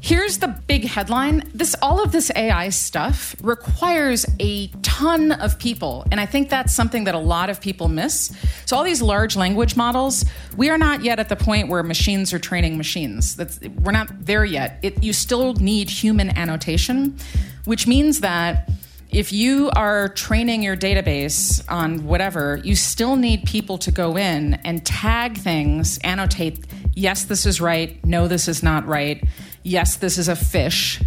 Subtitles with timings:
[0.00, 1.50] Here's the big headline.
[1.54, 6.72] This all of this AI stuff requires a ton of people, and I think that's
[6.72, 8.32] something that a lot of people miss.
[8.64, 10.24] So all these large language models,
[10.56, 13.36] we are not yet at the point where machines are training machines.
[13.36, 14.78] That's we're not there yet.
[14.82, 17.16] It, you still need human annotation,
[17.64, 18.70] which means that
[19.10, 24.54] if you are training your database on whatever, you still need people to go in
[24.64, 29.24] and tag things, annotate, yes, this is right, no, this is not right,
[29.62, 31.00] yes, this is a fish,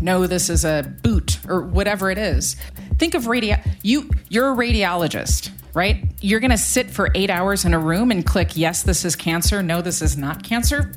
[0.00, 2.56] no, this is a boot, or whatever it is.
[2.98, 6.04] Think of radio, you, you're a radiologist, right?
[6.20, 9.62] You're gonna sit for eight hours in a room and click, yes, this is cancer,
[9.62, 10.92] no, this is not cancer.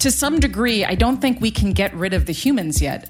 [0.00, 3.08] To some degree, I don't think we can get rid of the humans yet.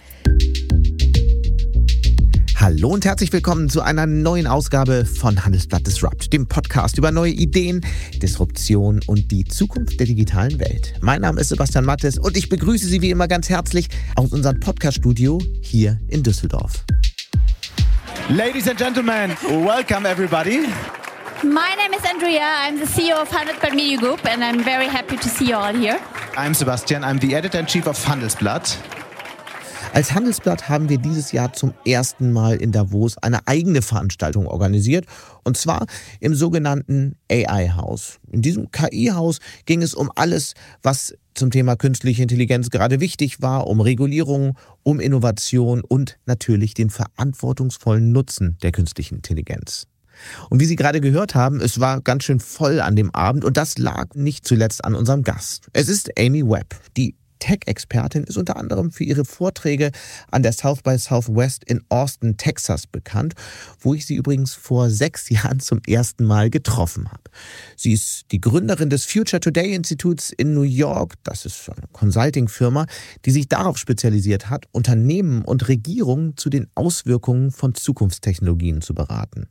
[2.60, 7.30] Hallo und herzlich willkommen zu einer neuen Ausgabe von Handelsblatt Disrupt, dem Podcast über neue
[7.30, 7.86] Ideen,
[8.20, 10.94] Disruption und die Zukunft der digitalen Welt.
[11.00, 13.86] Mein Name ist Sebastian Mattes und ich begrüße Sie wie immer ganz herzlich
[14.16, 16.84] aus unserem Podcast-Studio hier in Düsseldorf.
[18.28, 20.66] Ladies and gentlemen, welcome everybody.
[21.44, 22.42] My name is Andrea.
[22.66, 25.72] I'm the CEO of Handelsblatt Media Group, and I'm very happy to see you all
[25.72, 26.00] here.
[26.36, 27.04] I'm Sebastian.
[27.04, 28.97] I'm the editor in chief of Handelsblatt.
[29.94, 35.06] Als Handelsblatt haben wir dieses Jahr zum ersten Mal in Davos eine eigene Veranstaltung organisiert,
[35.44, 35.86] und zwar
[36.20, 38.20] im sogenannten AI-Haus.
[38.30, 43.66] In diesem KI-Haus ging es um alles, was zum Thema künstliche Intelligenz gerade wichtig war,
[43.66, 49.86] um Regulierung, um Innovation und natürlich den verantwortungsvollen Nutzen der künstlichen Intelligenz.
[50.50, 53.56] Und wie Sie gerade gehört haben, es war ganz schön voll an dem Abend und
[53.56, 55.68] das lag nicht zuletzt an unserem Gast.
[55.72, 59.90] Es ist Amy Webb, die Tech-Expertin, ist unter anderem für ihre Vorträge
[60.30, 63.34] an der South by Southwest in Austin, Texas bekannt,
[63.80, 67.22] wo ich sie übrigens vor sechs Jahren zum ersten Mal getroffen habe.
[67.76, 71.14] Sie ist die Gründerin des Future Today Instituts in New York.
[71.24, 72.86] Das ist eine Consulting-Firma,
[73.24, 79.48] die sich darauf spezialisiert hat, Unternehmen und Regierungen zu den Auswirkungen von Zukunftstechnologien zu beraten.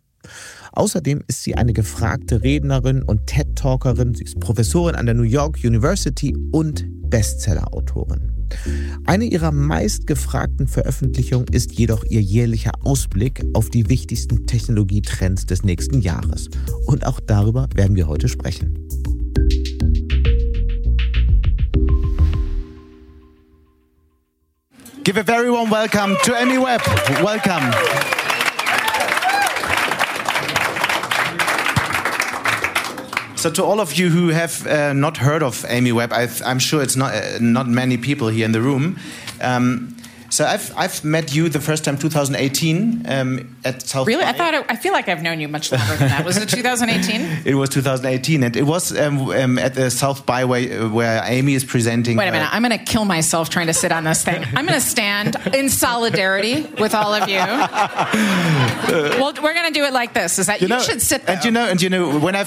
[0.74, 4.16] Außerdem ist sie eine gefragte Rednerin und TED-Talkerin.
[4.16, 8.32] Sie ist Professorin an der New York University und Bestseller-Autorin.
[9.06, 16.02] Eine ihrer meistgefragten Veröffentlichungen ist jedoch ihr jährlicher Ausblick auf die wichtigsten Technologietrends des nächsten
[16.02, 16.48] Jahres.
[16.86, 18.88] Und auch darüber werden wir heute sprechen.
[25.04, 26.82] Give a very warm welcome to Amy Webb.
[27.24, 28.17] Welcome.
[33.48, 36.60] So, to all of you who have uh, not heard of Amy Webb, i am
[36.60, 39.00] sure it's not uh, not many people here in the room.
[39.40, 39.96] Um,
[40.30, 44.08] so I've I've met you the first time 2018 um, at South.
[44.08, 44.30] Really, by.
[44.30, 46.26] I thought it, I feel like I've known you much longer than that.
[46.26, 47.46] Was it 2018?
[47.46, 51.54] it was 2018, and it was um, um, at the South by where, where Amy
[51.54, 52.18] is presenting.
[52.18, 54.44] Wait a minute, I'm going to kill myself trying to sit on this thing.
[54.44, 57.38] I'm going to stand in solidarity with all of you.
[59.20, 61.36] well, we're going to do it like this: is that you, know, should sit there.
[61.36, 62.44] And you know, and you know, when I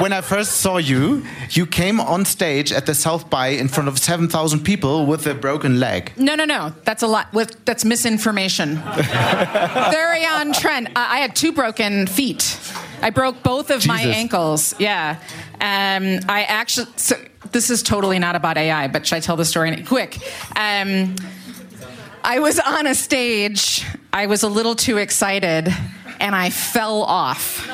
[0.00, 3.88] when I first saw you, you came on stage at the South by in front
[3.88, 6.12] of 7,000 people with a broken leg.
[6.16, 8.76] No, no, no, that's a lot with that's misinformation.
[8.76, 10.90] Very on trend.
[10.96, 12.58] I had two broken feet.
[13.00, 13.88] I broke both of Jesus.
[13.88, 14.74] my ankles.
[14.78, 15.18] Yeah.
[15.54, 16.88] Um, I actually.
[16.96, 17.16] So
[17.52, 20.18] this is totally not about AI, but should I tell the story quick?
[20.56, 21.16] Um,
[22.24, 23.84] I was on a stage.
[24.12, 25.74] I was a little too excited
[26.22, 27.68] and I fell off.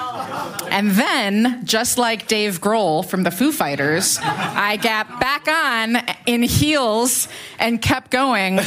[0.70, 6.42] And then, just like Dave Grohl from the Foo Fighters, I got back on in
[6.42, 8.58] heels and kept going.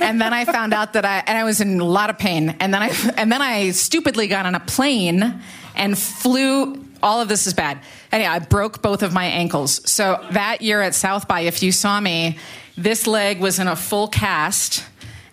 [0.00, 2.56] And then I found out that I and I was in a lot of pain.
[2.60, 5.40] And then I and then I stupidly got on a plane
[5.76, 7.80] and flew all of this is bad.
[8.10, 9.88] Anyway, I broke both of my ankles.
[9.88, 12.38] So that year at South by, if you saw me,
[12.76, 14.84] this leg was in a full cast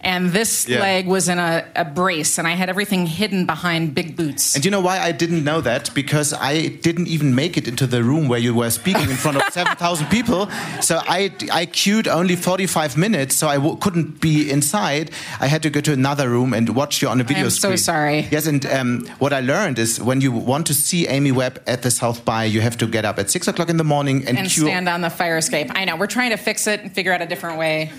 [0.01, 0.79] and this Yeah.
[0.79, 4.55] leg was in a, a brace, and I had everything hidden behind big boots.
[4.55, 5.93] And you know why I didn't know that?
[5.93, 9.37] Because I didn't even make it into the room where you were speaking in front
[9.37, 10.49] of 7,000 people.
[10.81, 15.11] So I, I queued only 45 minutes, so I w- couldn't be inside.
[15.39, 17.75] I had to go to another room and watch you on a video I'm so
[17.75, 18.27] sorry.
[18.31, 21.81] Yes, and um, what I learned is when you want to see Amy Webb at
[21.81, 24.37] the South by, you have to get up at 6 o'clock in the morning and,
[24.37, 25.71] and stand on the fire escape.
[25.75, 27.91] I know we're trying to fix it and figure out a different way,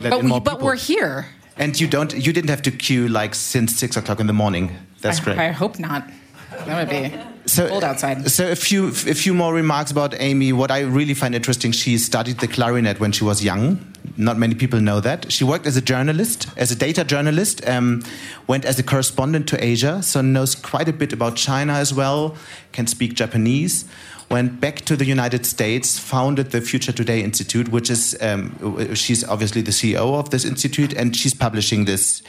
[0.00, 0.66] let but in more we, but people.
[0.66, 1.26] we're here.
[1.56, 4.76] And you don't, you didn't have to queue like since 6 o'clock in the morning.
[5.00, 5.38] That's I, great.
[5.38, 6.08] I hope not.
[6.50, 8.30] That would be so, cold outside.
[8.30, 10.52] So a few, a few more remarks about Amy.
[10.52, 13.78] What I really find interesting, she studied the clarinet when she was young.
[14.16, 15.30] not many people know that.
[15.30, 18.02] She worked as a journalist, as a data journalist, um,
[18.46, 22.36] went as a correspondent to Asia, so knows quite a bit about China as well,
[22.72, 23.84] can speak Japanese.
[24.28, 29.22] Went back to the United States, founded the Future Today Institute, which is, um, she's
[29.24, 32.22] obviously the CEO of this institute, and she's publishing this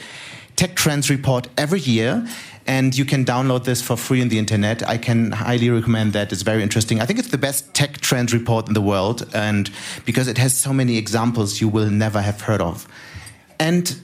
[0.54, 2.26] tech trends report every year
[2.68, 4.86] and you can download this for free on the internet.
[4.86, 6.30] I can highly recommend that.
[6.32, 7.00] It's very interesting.
[7.00, 9.70] I think it's the best tech trend report in the world, and
[10.04, 12.86] because it has so many examples you will never have heard of.
[13.58, 13.98] And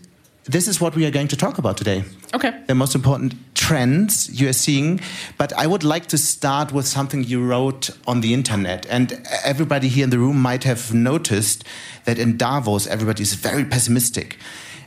[0.45, 2.05] this is what we are going to talk about today.
[2.33, 2.53] Okay.
[2.67, 5.01] The most important trends you are seeing.
[5.39, 8.85] But I would like to start with something you wrote on the internet.
[8.91, 11.65] And everybody here in the room might have noticed
[12.05, 14.37] that in Davos, everybody is very pessimistic.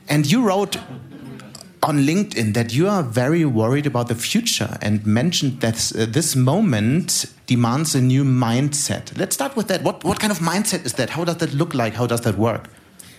[0.07, 0.77] And you wrote
[1.81, 6.35] on LinkedIn that you are very worried about the future and mentioned that uh, this
[6.35, 9.18] moment demands a new mindset.
[9.18, 9.81] Let's start with that.
[9.81, 11.09] What, what kind of mindset is that?
[11.09, 11.94] How does that look like?
[11.94, 12.69] How does that work?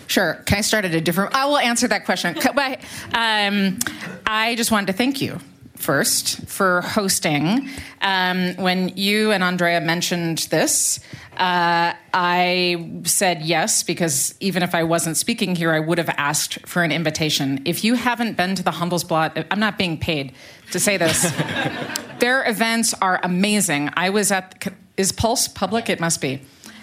[0.09, 0.43] Sure.
[0.47, 1.35] Can I start at a different?
[1.35, 2.35] I will answer that question.
[2.55, 2.81] But
[3.15, 3.79] um,
[4.27, 5.39] I just wanted to thank you
[5.77, 7.69] first for hosting.
[8.01, 10.99] Um, when you and Andrea mentioned this,
[11.37, 16.67] uh, I said yes because even if I wasn't speaking here, I would have asked
[16.67, 17.63] for an invitation.
[17.65, 20.33] If you haven't been to the Handelsblatt, I'm not being paid
[20.73, 21.31] to say this.
[22.19, 23.91] Their events are amazing.
[23.97, 25.89] I was at is Pulse public?
[25.89, 26.41] It must be.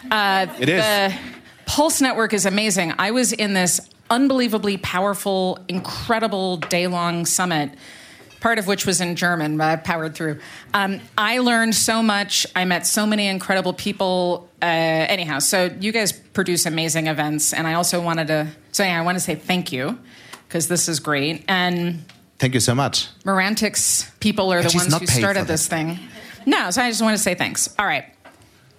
[0.10, 0.82] Uh, it is.
[0.82, 1.14] The
[1.66, 2.94] Pulse Network is amazing.
[3.00, 7.72] I was in this unbelievably powerful, incredible day long summit
[8.46, 10.40] part of which was in German, but I powered through.
[10.72, 12.46] Um, I learned so much.
[12.56, 14.48] I met so many incredible people.
[14.62, 18.48] Uh, anyhow, so you guys produce amazing events, and I also wanted to.
[18.72, 19.98] So yeah, I want to say thank you
[20.48, 21.44] because this is great.
[21.48, 22.06] And
[22.38, 23.08] thank you so much.
[23.24, 25.98] Merantix people are the ones who started this thing.
[26.46, 27.74] No, so I just want to say thanks.
[27.80, 28.06] All right.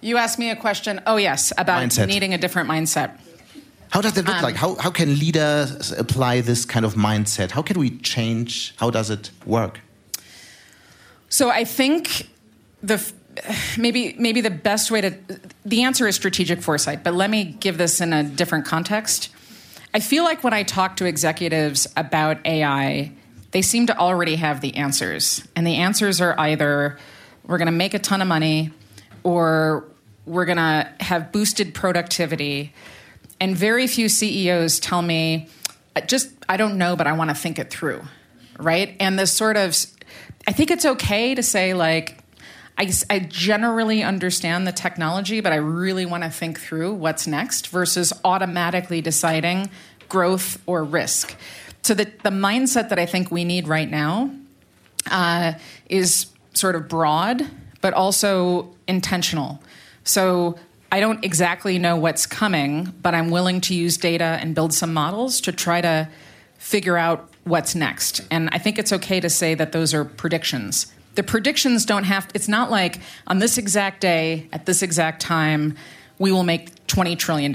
[0.01, 1.01] You asked me a question.
[1.05, 2.07] Oh yes, about mindset.
[2.07, 3.19] needing a different mindset.
[3.89, 4.55] How does it look um, like?
[4.55, 7.51] How, how can leaders apply this kind of mindset?
[7.51, 8.75] How can we change?
[8.77, 9.79] How does it work?
[11.29, 12.29] So I think
[12.83, 13.01] the
[13.77, 15.17] maybe maybe the best way to
[15.65, 17.03] the answer is strategic foresight.
[17.03, 19.29] But let me give this in a different context.
[19.93, 23.11] I feel like when I talk to executives about AI,
[23.51, 26.97] they seem to already have the answers, and the answers are either
[27.45, 28.71] we're going to make a ton of money,
[29.27, 29.83] or
[30.25, 32.73] we're going to have boosted productivity
[33.41, 35.49] and very few CEOs tell me,
[36.07, 38.03] just, I don't know, but I want to think it through.
[38.57, 38.95] Right.
[39.01, 39.75] And this sort of,
[40.47, 42.19] I think it's okay to say, like,
[42.77, 47.67] I, I generally understand the technology, but I really want to think through what's next
[47.67, 49.69] versus automatically deciding
[50.07, 51.35] growth or risk.
[51.81, 54.31] So, the, the mindset that I think we need right now
[55.11, 55.53] uh,
[55.89, 57.45] is sort of broad,
[57.81, 59.61] but also intentional.
[60.03, 60.57] So,
[60.89, 64.93] I don't exactly know what's coming, but I'm willing to use data and build some
[64.93, 66.07] models to try to
[66.57, 68.21] figure out what's next.
[68.31, 70.87] And I think it's okay to say that those are predictions.
[71.15, 75.75] The predictions don't have, it's not like on this exact day, at this exact time,
[76.19, 77.53] we will make $20 trillion.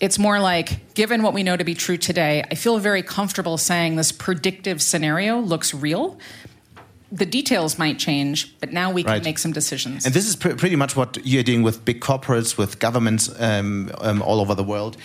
[0.00, 3.56] It's more like, given what we know to be true today, I feel very comfortable
[3.56, 6.18] saying this predictive scenario looks real
[7.12, 9.24] the details might change, but now we can right.
[9.24, 10.06] make some decisions.
[10.06, 13.90] And this is pr pretty much what you're doing with big corporates, with governments um,
[14.00, 14.96] um, all over the world.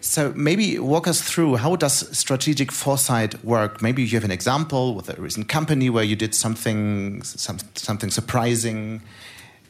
[0.00, 3.82] So maybe walk us through how does strategic foresight work?
[3.82, 8.10] Maybe you have an example with a recent company where you did something some, something
[8.10, 9.02] surprising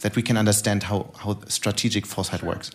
[0.01, 2.51] that we can understand how, how strategic foresight sure.
[2.51, 2.71] works.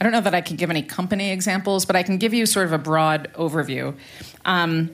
[0.00, 2.44] I don't know that I can give any company examples, but I can give you
[2.44, 3.94] sort of a broad overview.
[4.44, 4.90] Um,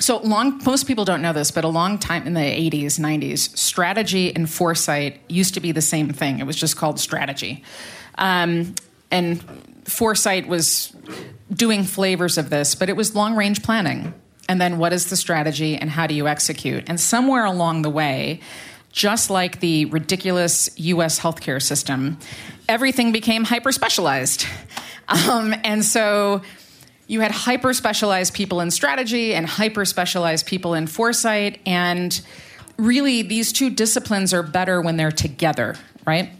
[0.00, 3.56] so long most people don't know this but a long time in the 80s 90s
[3.56, 6.38] strategy and foresight used to be the same thing.
[6.40, 7.62] It was just called strategy.
[8.16, 8.74] Um,
[9.10, 9.42] and
[9.84, 10.94] foresight was
[11.52, 14.14] doing flavors of this but it was long range planning.
[14.48, 16.84] And then what is the strategy and how do you execute?
[16.88, 18.40] And somewhere along the way
[18.92, 22.18] just like the ridiculous US healthcare system,
[22.68, 24.46] everything became hyper specialized.
[25.08, 26.42] Um, and so
[27.12, 31.60] you had hyper specialized people in strategy and hyper specialized people in foresight.
[31.66, 32.18] And
[32.78, 35.76] really, these two disciplines are better when they're together,
[36.06, 36.30] right?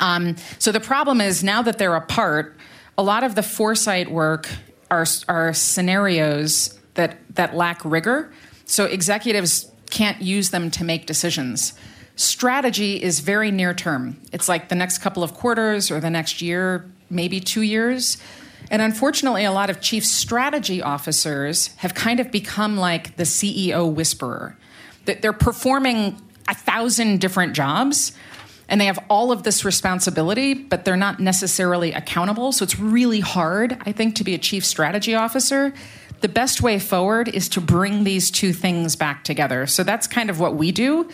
[0.00, 2.56] Um, so the problem is now that they're apart,
[2.96, 4.48] a lot of the foresight work
[4.90, 8.32] are, are scenarios that, that lack rigor.
[8.64, 11.74] So executives can't use them to make decisions.
[12.16, 14.18] Strategy is very near term.
[14.32, 18.16] It's like the next couple of quarters or the next year, maybe two years.
[18.70, 23.92] And unfortunately, a lot of chief strategy officers have kind of become like the CEO
[23.92, 24.56] whisperer.
[25.06, 28.12] That they're performing a thousand different jobs,
[28.68, 32.52] and they have all of this responsibility, but they're not necessarily accountable.
[32.52, 35.72] So it's really hard, I think, to be a chief strategy officer.
[36.20, 39.66] The best way forward is to bring these two things back together.
[39.66, 41.08] So that's kind of what we do,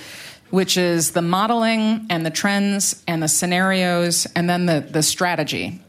[0.51, 5.81] which is the modeling and the trends and the scenarios and then the, the strategy.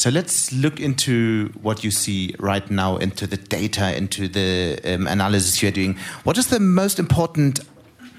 [0.00, 5.06] So let's look into what you see right now, into the data, into the um,
[5.06, 5.98] analysis you're doing.
[6.24, 7.60] What is the most important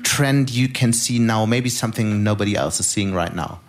[0.04, 1.48] trend you can see now?
[1.48, 3.62] Maybe something nobody else is seeing right now.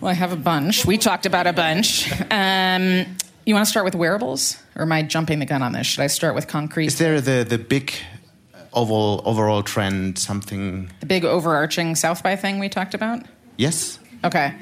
[0.00, 0.86] Well, I have a bunch.
[0.86, 2.10] We talked about a bunch.
[2.30, 3.04] Um,
[3.44, 5.86] you want to start with wearables, or am I jumping the gun on this?
[5.86, 6.86] Should I start with concrete?
[6.86, 7.92] Is there the the big
[8.72, 10.18] overall overall trend?
[10.18, 13.22] Something the big overarching South by thing we talked about?
[13.58, 13.98] Yes.
[14.24, 14.54] Okay.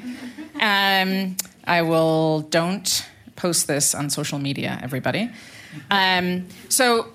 [0.59, 1.35] Um,
[1.67, 3.05] I will don't
[3.35, 5.29] post this on social media, everybody.
[5.91, 7.07] Um, so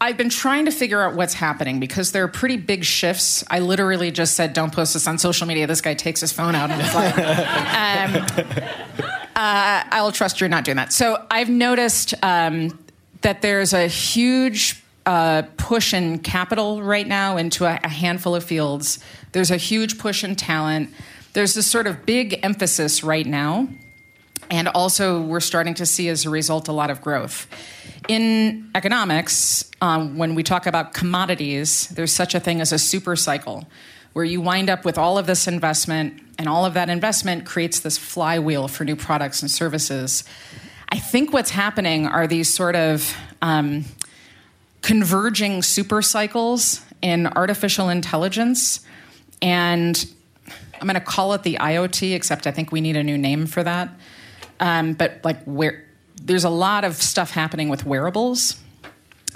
[0.00, 3.44] I've been trying to figure out what's happening because there are pretty big shifts.
[3.50, 6.54] I literally just said, "Don't post this on social media." This guy takes his phone
[6.54, 8.70] out and is like, um,
[9.36, 12.78] uh, "I'll trust you're not doing that." So I've noticed um,
[13.20, 18.42] that there's a huge uh, push in capital right now into a, a handful of
[18.42, 19.00] fields.
[19.32, 20.90] There's a huge push in talent
[21.32, 23.68] there's this sort of big emphasis right now.
[24.50, 27.46] And also, we're starting to see as a result a lot of growth.
[28.08, 33.14] In economics, um, when we talk about commodities, there's such a thing as a super
[33.14, 33.68] cycle
[34.12, 37.80] where you wind up with all of this investment, and all of that investment creates
[37.80, 40.24] this flywheel for new products and services.
[40.88, 43.84] I think what's happening are these sort of um,
[44.82, 48.80] converging super cycles in artificial intelligence
[49.40, 50.04] and
[50.80, 53.46] I'm going to call it the IoT, except I think we need a new name
[53.46, 53.90] for that.
[54.58, 55.84] Um, but like where
[56.22, 58.60] there's a lot of stuff happening with wearables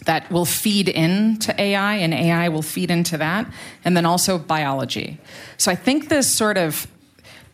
[0.07, 3.51] that will feed into AI, and AI will feed into that,
[3.85, 5.19] and then also biology.
[5.57, 6.87] So I think this sort of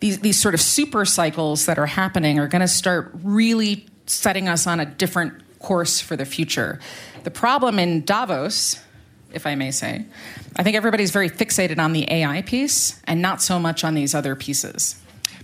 [0.00, 4.48] these these sort of super cycles that are happening are going to start really setting
[4.48, 6.80] us on a different course for the future.
[7.24, 8.80] The problem in Davos
[9.32, 10.04] if I may say.
[10.56, 14.14] I think everybody's very fixated on the AI piece and not so much on these
[14.14, 14.96] other pieces.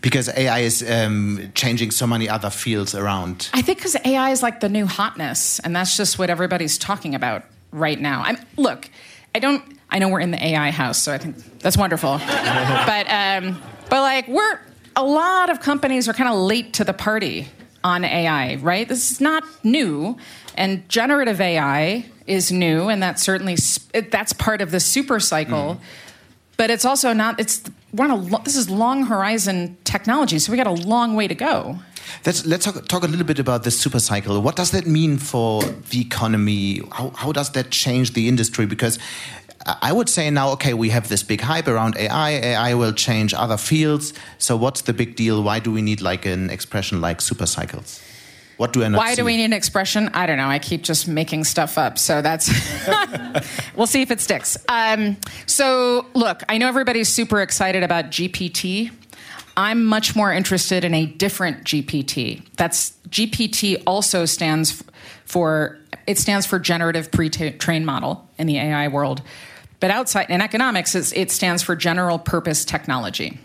[0.03, 3.49] Because AI is um, changing so many other fields around.
[3.53, 7.15] I think because AI is like the new hotness, and that's just what everybody's talking
[7.15, 8.23] about right now.
[8.25, 8.91] I'm, look,
[9.35, 9.63] I don't.
[9.89, 12.19] I know we're in the AI house, so I think that's wonderful.
[12.27, 14.61] but um, but like we're
[14.97, 17.49] a lot of companies are kind of late to the party
[17.83, 18.89] on AI, right?
[18.89, 20.19] This is not new,
[20.57, 23.57] and generative AI is new, and that's certainly
[24.11, 25.77] that's part of the super cycle.
[25.77, 25.81] Mm.
[26.57, 27.39] But it's also not.
[27.39, 31.29] It's we're on a this is long horizon technology, so we got a long way
[31.29, 31.79] to go.
[32.25, 34.41] Let's let's talk, talk a little bit about the super cycle.
[34.41, 36.83] What does that mean for the economy?
[36.93, 38.67] How how does that change the industry?
[38.67, 38.99] Because
[39.83, 42.31] I would say now, okay, we have this big hype around AI.
[42.31, 44.13] AI will change other fields.
[44.39, 45.43] So what's the big deal?
[45.43, 48.01] Why do we need like an expression like super cycles?
[48.57, 49.17] What do I Why see?
[49.17, 50.09] do we need an expression?
[50.15, 50.49] I don't know.
[50.49, 51.99] I keep just making stuff up.
[51.99, 52.51] So that's,
[53.77, 54.57] we'll see if it sticks.
[54.69, 58.91] Um, so, look, I know everybody's super excited about GPT.
[59.59, 62.43] I'm much more interested in a different GPT.
[62.57, 64.83] That's GPT also stands
[65.25, 69.23] for, it stands for generative pre-trained model in the AI world.
[69.81, 73.39] But outside in economics, it stands for general purpose technology.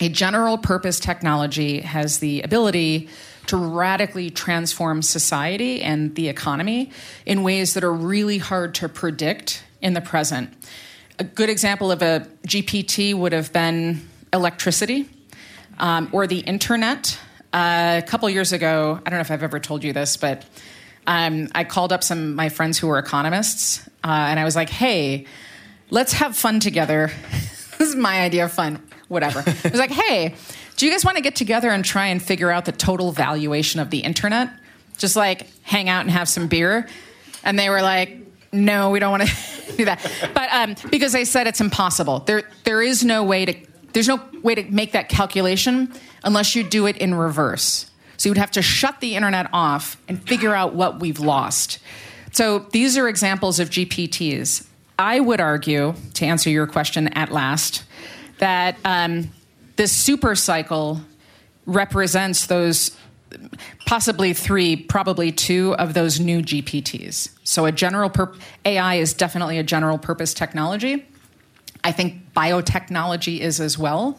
[0.00, 3.08] A general purpose technology has the ability
[3.46, 6.90] to radically transform society and the economy
[7.26, 10.52] in ways that are really hard to predict in the present.
[11.18, 15.08] A good example of a GPT would have been electricity
[15.78, 17.18] um, or the internet.
[17.52, 20.44] Uh, a couple years ago, I don't know if I've ever told you this, but
[21.06, 24.56] um, I called up some of my friends who were economists, uh, and I was
[24.56, 25.26] like, "Hey,
[25.90, 27.12] let's have fun together."
[27.78, 28.82] this is my idea of fun.
[29.08, 29.40] Whatever.
[29.46, 30.34] I was like, "Hey,
[30.84, 33.80] do you guys want to get together and try and figure out the total valuation
[33.80, 34.50] of the internet?
[34.98, 36.86] Just like hang out and have some beer?
[37.42, 38.18] And they were like,
[38.52, 40.06] no, we don't want to do that.
[40.34, 42.18] But um, because they said it's impossible.
[42.18, 43.56] There, there is no way to.
[43.94, 45.90] There's no way to make that calculation
[46.22, 47.90] unless you do it in reverse.
[48.18, 51.78] So you'd have to shut the internet off and figure out what we've lost.
[52.32, 54.66] So these are examples of GPTs.
[54.98, 57.84] I would argue, to answer your question at last,
[58.38, 59.30] that um,
[59.76, 61.00] this super cycle
[61.66, 62.96] represents those
[63.86, 67.30] possibly three, probably two of those new GPTs.
[67.42, 71.06] So a general pur- AI is definitely a general purpose technology.
[71.82, 74.18] I think biotechnology is as well.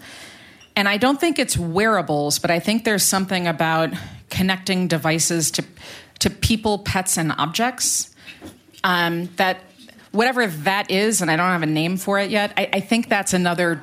[0.76, 3.94] And I don't think it's wearables, but I think there's something about
[4.30, 5.64] connecting devices to
[6.20, 8.16] to people, pets, and objects
[8.84, 9.60] um, that
[10.12, 12.54] whatever that is, and I don't have a name for it yet.
[12.56, 13.82] I, I think that's another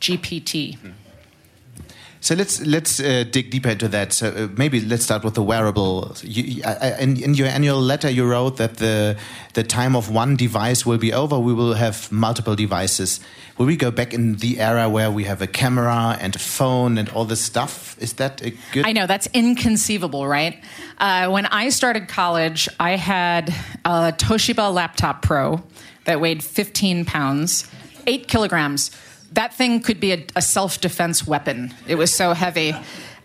[0.00, 0.78] GPT.
[2.26, 4.12] So let's let's uh, dig deeper into that.
[4.12, 6.12] So uh, maybe let's start with the wearable.
[6.24, 6.60] You,
[6.98, 9.16] in, in, your annual letter, you wrote that the
[9.54, 11.38] the time of one device will be over.
[11.38, 13.20] We will have multiple devices.
[13.58, 16.98] Will we go back in the era where we have a camera and a phone
[16.98, 17.96] and all this stuff?
[18.00, 18.84] Is that a good?
[18.84, 20.60] I know that's inconceivable, right?
[20.98, 23.50] Uh, when I started college, I had
[23.84, 25.62] a Toshiba laptop Pro
[26.06, 27.70] that weighed 15 pounds,
[28.08, 28.90] eight kilograms
[29.36, 31.72] that thing could be a, a self defense weapon.
[31.86, 32.74] It was so heavy.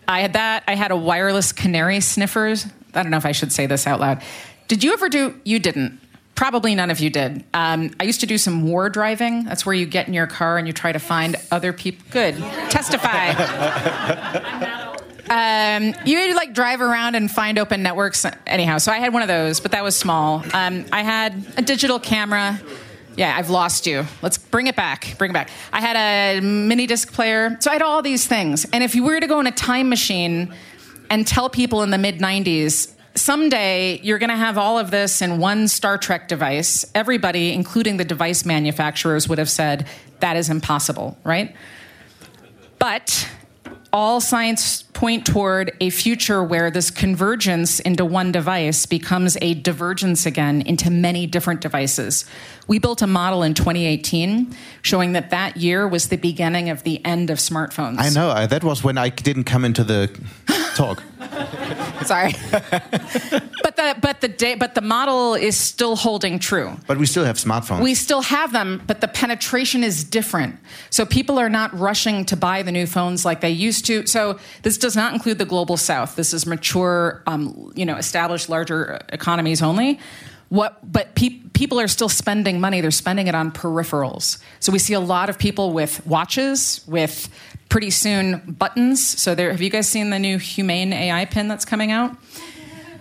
[0.06, 0.62] I had that.
[0.68, 2.66] I had a wireless canary sniffers.
[2.94, 4.22] I don't know if I should say this out loud.
[4.68, 5.34] Did you ever do?
[5.44, 6.00] You didn't.
[6.34, 7.44] Probably none of you did.
[7.54, 9.44] Um, I used to do some war driving.
[9.44, 12.04] That's where you get in your car and you try to find other people.
[12.10, 12.36] Good.
[12.70, 13.32] Testify.
[15.30, 18.26] Um, you like drive around and find open networks.
[18.46, 20.44] Anyhow, so I had one of those, but that was small.
[20.52, 22.60] Um, I had a digital camera.
[23.16, 24.06] Yeah, I've lost you.
[24.22, 25.14] Let's bring it back.
[25.18, 25.50] Bring it back.
[25.72, 27.56] I had a mini disc player.
[27.60, 28.64] So I had all these things.
[28.72, 30.54] And if you were to go in a time machine
[31.10, 35.20] and tell people in the mid 90s, someday you're going to have all of this
[35.20, 39.86] in one Star Trek device, everybody, including the device manufacturers, would have said
[40.20, 41.54] that is impossible, right?
[42.78, 43.28] But
[43.92, 50.26] all science point toward a future where this convergence into one device becomes a divergence
[50.26, 52.24] again into many different devices.
[52.68, 57.04] We built a model in 2018 showing that that year was the beginning of the
[57.04, 57.98] end of smartphones.
[57.98, 58.28] I know.
[58.28, 60.10] Uh, that was when I didn't come into the
[60.74, 61.02] talk.
[62.04, 66.76] Sorry, but the but the day, but the model is still holding true.
[66.86, 67.80] But we still have smartphones.
[67.80, 70.56] We still have them, but the penetration is different.
[70.90, 74.06] So people are not rushing to buy the new phones like they used to.
[74.06, 76.16] So this does not include the global south.
[76.16, 79.98] This is mature, um, you know, established larger economies only.
[80.50, 82.82] What, but pe- people are still spending money.
[82.82, 84.42] They're spending it on peripherals.
[84.60, 87.30] So we see a lot of people with watches, with
[87.70, 89.18] pretty soon buttons.
[89.18, 92.14] So there, have you guys seen the new Humane AI pin that's coming out?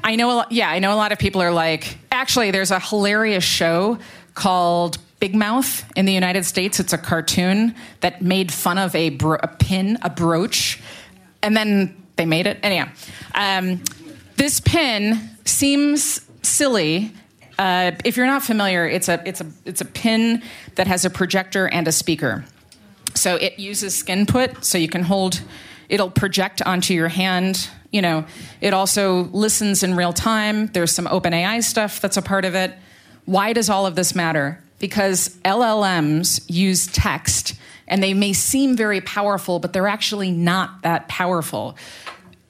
[0.01, 2.71] I know a lot, yeah, I know a lot of people are like, actually, there's
[2.71, 3.99] a hilarious show
[4.33, 6.79] called Big Mouth in the United States.
[6.79, 10.81] It's a cartoon that made fun of a, bro- a pin, a brooch,
[11.43, 12.59] and then they made it.
[12.63, 12.89] Anyhow,
[13.35, 13.81] um,
[14.37, 17.13] this pin seems silly.
[17.57, 20.41] Uh, if you're not familiar, it's a it's a it's a pin
[20.75, 22.45] that has a projector and a speaker.
[23.13, 25.41] So it uses skin put, so you can hold.
[25.89, 27.69] It'll project onto your hand.
[27.91, 28.25] You know,
[28.61, 30.67] it also listens in real time.
[30.67, 32.73] There's some OpenAI stuff that's a part of it.
[33.25, 34.63] Why does all of this matter?
[34.79, 37.55] Because LLMs use text,
[37.91, 41.75] and they may seem very powerful, but they're actually not that powerful.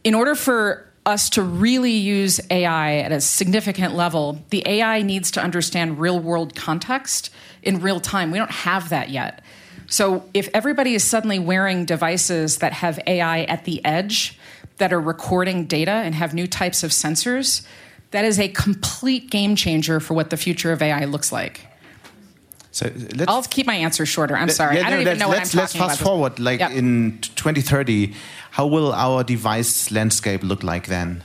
[0.04, 5.32] In order for us to really use AI at a significant level, the AI needs
[5.32, 7.32] to understand real world context
[7.64, 8.30] in real time.
[8.30, 9.44] We don't have that yet.
[9.88, 14.38] So if everybody is suddenly wearing devices that have AI at the edge,
[14.78, 17.66] that are recording data and have new types of sensors,
[18.12, 21.66] that is a complete game changer for what the future of AI looks like.
[22.72, 22.90] So
[23.28, 24.36] I'll keep my answer shorter.
[24.36, 24.78] I'm sorry.
[24.78, 26.08] Yeah, I don't even know what I'm talking let's fast about.
[26.10, 26.72] forward, like Yep.
[26.72, 28.14] in 2030,
[28.52, 31.24] how will our device landscape look like then?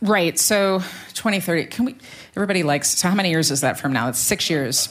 [0.00, 0.38] Right.
[0.38, 0.78] So
[1.14, 1.64] 2030.
[1.66, 1.96] Can we?
[2.36, 2.88] Everybody likes.
[2.98, 4.08] So how many years is that from now?
[4.08, 4.88] It's six years.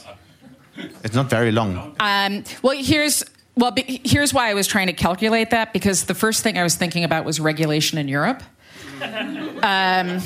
[1.02, 1.96] It's not very long.
[1.98, 3.24] Um, well, here's
[3.56, 6.76] well, here's why I was trying to calculate that because the first thing I was
[6.76, 8.42] thinking about was regulation in Europe.
[9.02, 10.20] Um,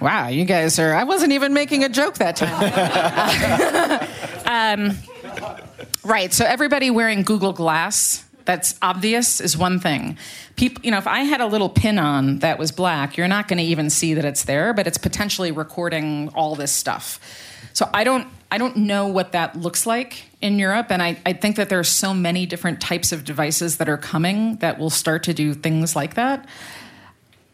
[0.00, 0.94] wow, you guys are.
[0.94, 4.00] I wasn't even making a joke that time.
[4.90, 4.96] um,
[6.04, 6.32] right.
[6.32, 8.24] So everybody wearing Google Glass.
[8.46, 10.18] That's obvious is one thing.
[10.56, 13.46] People, you know, if I had a little pin on that was black, you're not
[13.46, 17.20] going to even see that it's there, but it's potentially recording all this stuff.
[17.72, 21.34] So I don't I don't know what that looks like in Europe, and I, I
[21.34, 24.90] think that there are so many different types of devices that are coming that will
[24.90, 26.48] start to do things like that.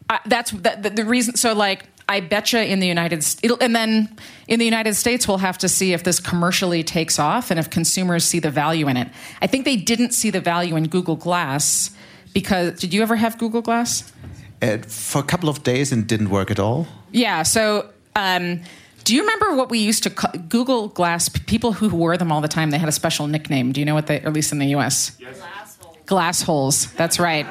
[0.09, 1.35] I, that's the, the, the reason.
[1.35, 1.85] So like.
[2.09, 4.15] I betcha in the United States, and then
[4.47, 7.69] in the United States, we'll have to see if this commercially takes off and if
[7.69, 9.09] consumers see the value in it.
[9.41, 11.91] I think they didn't see the value in Google Glass
[12.33, 14.11] because did you ever have Google Glass?
[14.61, 16.87] Uh, for a couple of days and didn't work at all.
[17.11, 17.43] Yeah.
[17.43, 18.61] So, um,
[19.03, 21.29] do you remember what we used to call Google Glass?
[21.29, 23.71] People who wore them all the time, they had a special nickname.
[23.71, 25.11] Do you know what they, at least in the U.S.
[25.11, 25.97] Glass holes.
[26.05, 26.93] Glass holes.
[26.93, 27.45] That's right.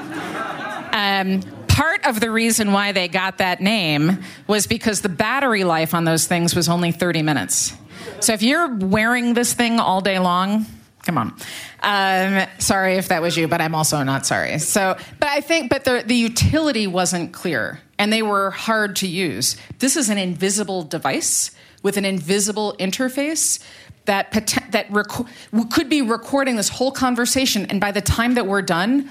[0.93, 1.43] Um,
[1.77, 6.05] part of the reason why they got that name was because the battery life on
[6.05, 7.75] those things was only 30 minutes.
[8.21, 10.65] So if you're wearing this thing all day long,
[11.03, 11.35] come on.
[11.83, 14.59] Um, sorry if that was you, but I'm also not sorry.
[14.59, 17.81] So, but I think, but the, the utility wasn't clear.
[17.99, 19.57] and they were hard to use.
[19.79, 21.51] This is an invisible device
[21.83, 23.63] with an invisible interface
[24.07, 24.31] that
[24.71, 29.11] that rec- could be recording this whole conversation and by the time that we're done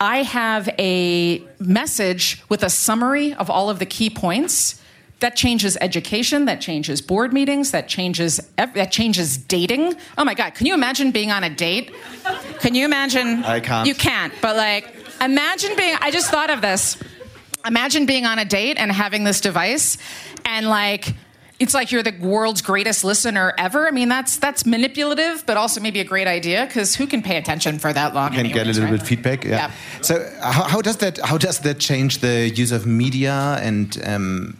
[0.00, 4.80] I have a message with a summary of all of the key points
[5.20, 9.94] that changes education that changes board meetings that changes that changes dating.
[10.16, 11.92] Oh my god can you imagine being on a date?
[12.60, 13.42] Can you imagine?
[13.44, 13.88] I can't.
[13.88, 16.96] You can't but like imagine being i just thought of this.
[17.66, 19.98] Imagine being on a date and having this device
[20.44, 21.14] and like
[21.58, 23.88] it's like you're the world's greatest listener ever.
[23.88, 27.36] I mean, that's that's manipulative, but also maybe a great idea because who can pay
[27.36, 28.30] attention for that long?
[28.30, 28.98] Can anyways, get a little right?
[28.98, 29.44] bit feedback.
[29.44, 29.50] Yeah.
[29.50, 29.72] yeah.
[30.02, 34.58] So how, how, does that how does that change the use of media and um,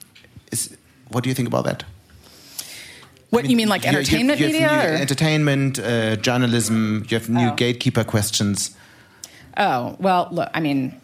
[0.50, 0.76] is,
[1.08, 1.84] what do you think about that?
[3.30, 5.00] What I mean, you mean, like you, entertainment you have, media?
[5.00, 7.06] entertainment, uh, journalism.
[7.08, 7.54] You have new oh.
[7.54, 8.76] gatekeeper questions.
[9.56, 10.48] Oh well, look.
[10.52, 10.98] I mean,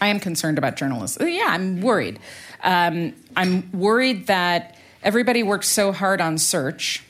[0.00, 1.16] I am concerned about journalists.
[1.20, 2.18] Yeah, I'm worried.
[2.62, 7.02] Um, I'm worried that everybody works so hard on search.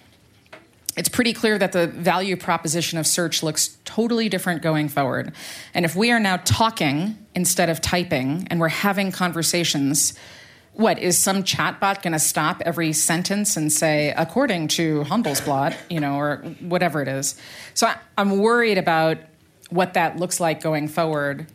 [0.97, 5.33] It's pretty clear that the value proposition of search looks totally different going forward.
[5.73, 10.15] And if we are now talking instead of typing and we're having conversations,
[10.75, 16.01] what is some chatbot going to stop every sentence and say according to handelsblatt you
[16.01, 17.37] know or whatever it is
[17.75, 19.19] so I, am worried about
[19.71, 21.47] what that looks like going forward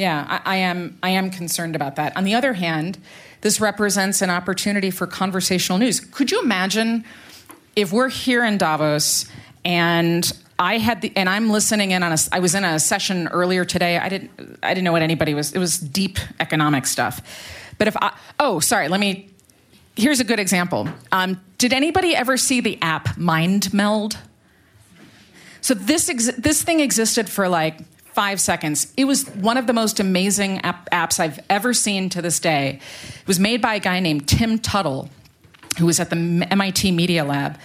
[0.00, 0.98] yeah, I, I, am.
[1.02, 2.16] I am concerned about that.
[2.16, 2.96] On the other hand,
[3.42, 6.00] this represents an opportunity for conversational news.
[6.00, 7.04] Could you imagine
[7.76, 9.26] if we're here in Davos
[9.62, 12.16] and I had the and I'm listening in on a.
[12.32, 13.98] I was in a session earlier today.
[13.98, 14.30] I didn't.
[14.62, 15.52] I didn't know what anybody was.
[15.52, 17.20] It was deep economic stuff.
[17.76, 18.88] But if I, oh, sorry.
[18.88, 19.28] Let me.
[19.96, 20.88] Here's a good example.
[21.12, 24.16] Um, did anybody ever see the app MindMeld?
[25.60, 27.80] So this ex- this thing existed for like
[28.12, 28.92] five seconds.
[28.96, 32.80] It was one of the most amazing app- apps I've ever seen to this day.
[33.20, 35.08] It was made by a guy named Tim Tuttle,
[35.78, 37.58] who was at the MIT Media Lab.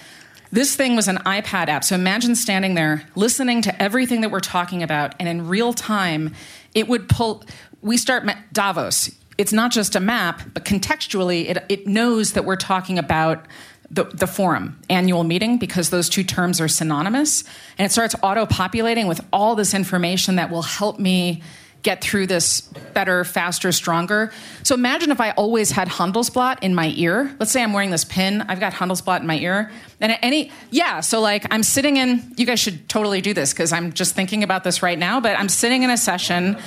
[0.52, 1.84] This thing was an iPad app.
[1.84, 6.34] So imagine standing there listening to everything that we're talking about, and in real time,
[6.74, 7.44] it would pull.
[7.82, 9.12] We start Davos.
[9.38, 13.46] It's not just a map, but contextually, it, it knows that we're talking about
[13.90, 17.44] the, the forum annual meeting because those two terms are synonymous.
[17.78, 21.44] And it starts auto populating with all this information that will help me
[21.86, 22.62] get through this
[22.96, 24.34] better faster stronger.
[24.64, 27.36] So imagine if i always had handelsblatt in my ear.
[27.40, 28.42] Let's say i'm wearing this pin.
[28.42, 29.72] I've got handelsblatt in my ear.
[30.02, 33.54] And at any yeah so like i'm sitting in you guys should totally do this
[33.54, 36.58] because i'm just thinking about this right now but i'm sitting in a session.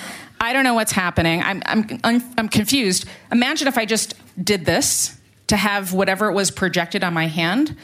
[0.41, 1.43] I don't know what's happening.
[1.43, 3.07] I'm, I'm, I'm confused.
[3.33, 5.18] Imagine if i just did this
[5.49, 7.77] to have whatever it was projected on my hand,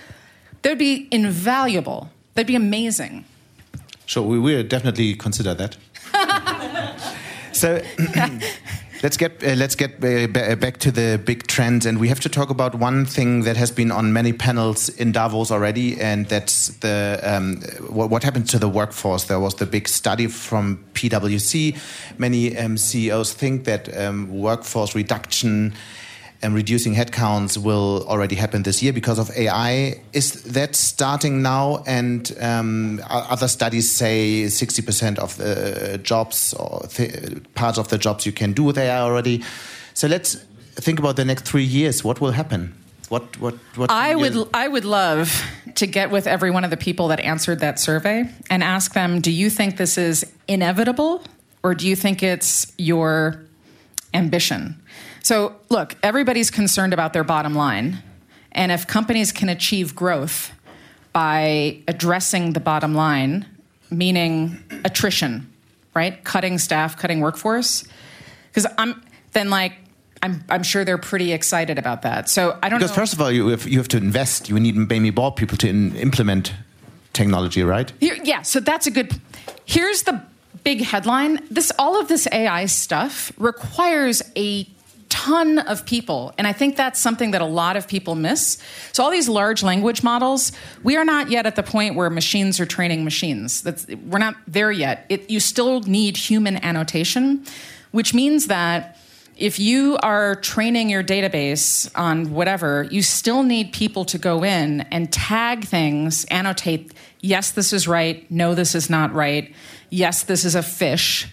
[0.63, 2.11] that would be invaluable.
[2.35, 3.25] That'd be amazing.
[4.07, 5.77] Sure, we will definitely consider that.
[7.53, 7.83] so
[9.03, 12.29] let's get uh, let's get uh, back to the big trends, and we have to
[12.29, 16.69] talk about one thing that has been on many panels in Davos already, and that's
[16.79, 19.25] the um, what, what, happened to the workforce.
[19.25, 21.79] There was the big study from PwC.
[22.19, 25.73] Many um, CEOs think that um, workforce reduction
[26.45, 30.01] and reducing headcounts will already happen this year because of AI.
[30.13, 31.83] Is that starting now?
[31.87, 38.27] And um, other studies say 60% of the jobs or th parts of the jobs
[38.27, 39.43] you can do with AI already.
[39.95, 40.37] So let's
[40.85, 42.05] think about the next three years.
[42.05, 42.75] What will happen?
[43.09, 45.29] What, what, what I would I would love
[45.75, 49.21] to get with every one of the people that answered that survey and ask them,
[49.21, 51.23] do you think this is inevitable
[51.63, 53.41] or do you think it's your
[54.13, 54.77] ambition?
[55.25, 58.03] So, look, everybody's concerned about their bottom line.
[58.53, 60.53] And if companies can achieve growth
[61.15, 63.47] by addressing the bottom line,
[63.91, 65.51] meaning attrition,
[65.95, 66.23] right?
[66.25, 67.85] Cutting staff, cutting workforce,
[68.51, 69.73] because I'm then like
[70.23, 72.29] I'm, I'm sure they're pretty excited about that.
[72.29, 72.97] So I don't because know.
[72.97, 74.51] first of all, you have, you have to invest.
[74.51, 76.53] You need maybe more people to in, implement
[77.15, 77.91] technology, right?
[77.99, 78.43] Here, yeah.
[78.43, 79.19] So that's a good.
[79.65, 80.23] Here's the
[80.65, 81.41] big headline.
[81.51, 84.67] This all of this AI stuff requires a
[85.15, 86.35] ton of people.
[86.39, 88.59] And I think that's something that a lot of people miss.
[88.91, 90.51] So, all these large language models,
[90.83, 93.63] we are not yet at the point where machines are training machines.
[93.63, 95.07] That's, we're not there yet.
[95.09, 97.45] It, you still need human annotation,
[97.93, 98.99] which means that
[99.37, 104.81] if you are training your database on whatever, you still need people to go in
[104.91, 109.55] and tag things, annotate, yes, this is right, no, this is not right,
[109.91, 111.29] yes, this is a fish,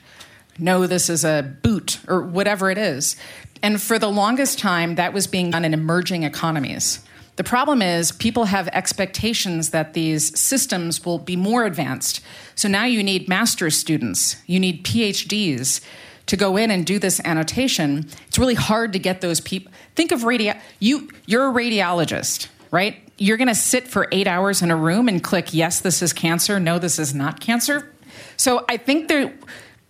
[0.57, 3.15] no, this is a boot, or whatever it is.
[3.63, 7.03] And for the longest time, that was being done in emerging economies.
[7.35, 12.21] The problem is people have expectations that these systems will be more advanced.
[12.55, 15.81] So now you need master's students, you need PhDs
[16.27, 19.71] to go in and do this annotation, it's really hard to get those people.
[19.95, 20.53] Think of radio.
[20.79, 22.97] You you're a radiologist, right?
[23.17, 26.13] You're going to sit for eight hours in a room and click yes, this is
[26.13, 26.59] cancer.
[26.59, 27.91] No, this is not cancer.
[28.37, 29.33] So I think there,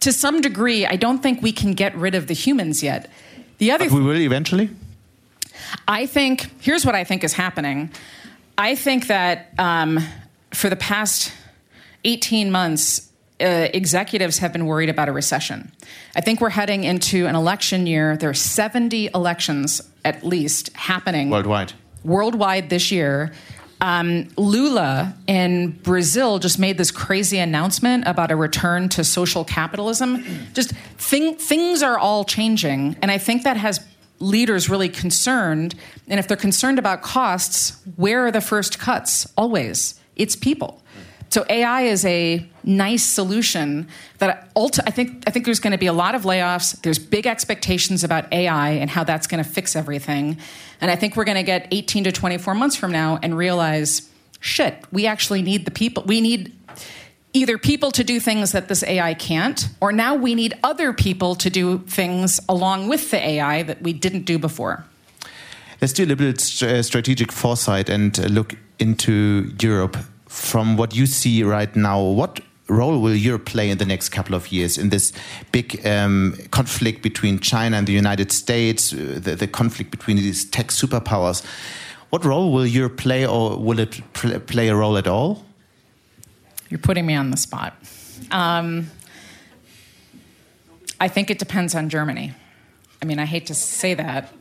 [0.01, 3.09] to some degree, I don't think we can get rid of the humans yet.
[3.59, 4.69] The other, but we will eventually.
[5.87, 7.91] I think here's what I think is happening.
[8.57, 9.99] I think that um,
[10.53, 11.31] for the past
[12.03, 13.09] 18 months,
[13.39, 15.71] uh, executives have been worried about a recession.
[16.15, 18.17] I think we're heading into an election year.
[18.17, 21.73] There are 70 elections at least happening worldwide.
[22.03, 23.31] Worldwide this year.
[23.81, 30.23] Um, Lula in Brazil just made this crazy announcement about a return to social capitalism.
[30.53, 33.83] Just thing, things are all changing, and I think that has
[34.19, 35.73] leaders really concerned.
[36.07, 39.27] And if they're concerned about costs, where are the first cuts?
[39.35, 40.80] Always, it's people.
[41.31, 45.85] So AI is a nice solution that I think I think there's going to be
[45.87, 46.79] a lot of layoffs.
[46.81, 50.37] There's big expectations about AI and how that's going to fix everything.
[50.81, 54.09] And I think we're going to get 18 to 24 months from now and realize
[54.41, 56.03] shit, we actually need the people.
[56.03, 56.53] We need
[57.31, 61.35] either people to do things that this AI can't, or now we need other people
[61.35, 64.83] to do things along with the AI that we didn't do before.
[65.79, 69.95] Let's do a little bit strategic foresight and look into Europe
[70.31, 72.39] from what you see right now, what
[72.69, 75.11] role will Europe play in the next couple of years in this
[75.51, 80.49] big um, conflict between China and the United States, uh, the, the, conflict between these
[80.49, 81.43] tech superpowers?
[82.11, 85.43] What role will Europe play, or will it pl play a role at all?
[86.69, 87.73] You're putting me on the spot.
[88.31, 88.89] Um,
[91.01, 92.33] I think it depends on Germany.
[93.01, 94.33] I mean, I hate to say that.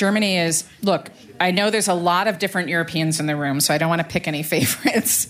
[0.00, 3.74] Germany is, look, I know there's a lot of different Europeans in the room, so
[3.74, 5.28] I don't want to pick any favorites.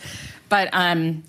[0.49, 1.25] But um,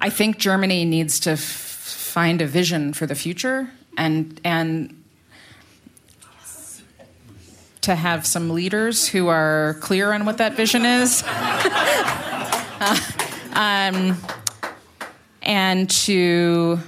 [0.00, 5.00] I think Germany needs to f- find a vision for the future and and
[7.82, 11.22] to have some leaders who are clear on what that vision is.
[11.26, 12.98] uh,
[13.52, 14.16] um,
[15.42, 16.80] and to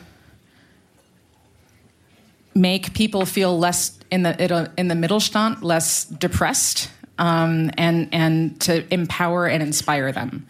[2.57, 8.93] make people feel less in the in the Mittelstand less depressed um, and and to
[8.93, 10.47] empower and inspire them.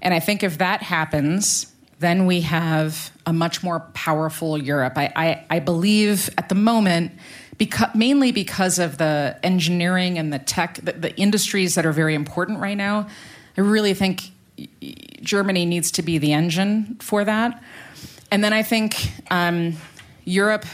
[0.00, 4.96] And I think if that happens, then we have a much more powerful Europe.
[4.96, 7.12] I, I, I believe at the moment,
[7.56, 12.14] because, mainly because of the engineering and the tech, the, the industries that are very
[12.14, 13.08] important right now,
[13.56, 14.30] I really think
[15.20, 17.60] Germany needs to be the engine for that.
[18.30, 18.94] And then I think
[19.30, 19.76] um,
[20.24, 20.64] Europe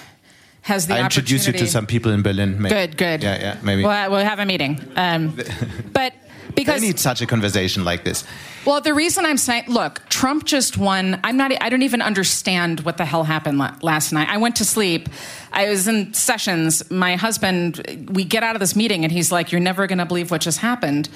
[0.64, 2.61] has the I introduce you to some people in Berlin.
[2.61, 2.74] Maybe.
[2.74, 3.22] Good, good.
[3.22, 3.83] Yeah, yeah, maybe.
[3.83, 4.81] We'll, we'll have a meeting.
[4.96, 5.38] Um,
[5.92, 6.14] but
[6.55, 8.24] because they need such a conversation like this.
[8.64, 11.20] Well, the reason I'm saying, look, Trump just won.
[11.22, 11.53] I'm not.
[11.62, 14.31] I don't even understand what the hell happened last night.
[14.31, 15.11] I went to sleep.
[15.53, 16.90] I was in sessions.
[16.90, 18.09] My husband.
[18.11, 20.40] We get out of this meeting, and he's like, "You're never going to believe what
[20.40, 21.11] just happened."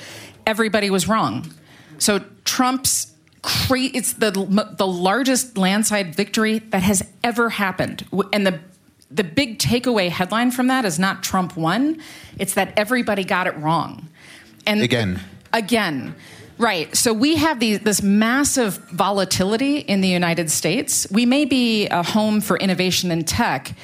[0.46, 1.50] Everybody was wrong.
[1.96, 3.14] So Trump's
[3.70, 4.30] it's the
[4.76, 8.60] the largest landslide victory that has ever happened, and the
[9.10, 12.00] the big takeaway headline from that is not Trump won,
[12.38, 14.08] it's that everybody got it wrong.
[14.66, 15.20] And again.
[15.52, 16.14] Again.
[16.58, 16.94] Right.
[16.96, 21.06] So we have this massive volatility in the United States.
[21.10, 23.74] We may be a home for innovation in tech,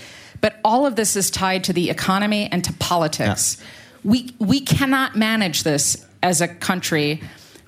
[0.40, 3.58] but all of this is tied to the economy and to politics.
[3.58, 3.66] Yeah.
[4.10, 7.22] We, we cannot manage this as a country.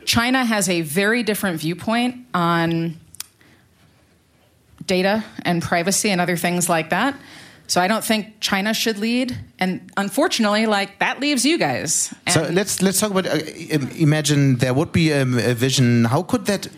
[0.05, 2.97] China has a very different viewpoint on
[4.87, 7.17] data and privacy and other things like that.
[7.69, 12.15] So I don't think China should lead, and unfortunately, like that leaves you guys.
[12.27, 13.27] And so let's let's talk about.
[13.27, 13.39] Uh,
[13.97, 16.05] imagine there would be a, a, vision.
[16.05, 16.69] How could that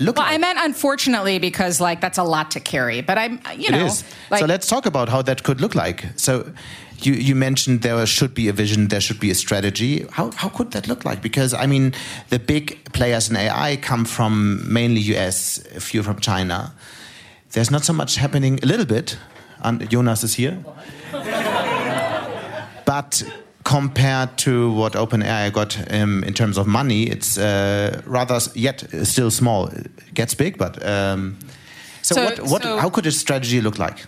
[0.00, 0.16] look?
[0.16, 0.34] Well, like?
[0.34, 3.00] I meant unfortunately because like that's a lot to carry.
[3.00, 3.90] But I'm, you know,
[4.30, 6.04] like, so let's talk about how that could look like.
[6.16, 6.52] So.
[6.98, 10.06] You, you mentioned there should be a vision, there should be a strategy.
[10.12, 11.20] How, how could that look like?
[11.20, 11.92] Because, I mean,
[12.30, 16.72] the big players in AI come from mainly US, a few from China.
[17.50, 19.18] There's not so much happening, a little bit,
[19.64, 20.62] and Jonas is here.
[22.84, 23.22] but
[23.64, 29.30] compared to what OpenAI got um, in terms of money, it's uh, rather yet still
[29.30, 29.68] small.
[29.68, 31.38] It gets big, but um,
[32.02, 34.06] so, so, what, what so how could a strategy look like?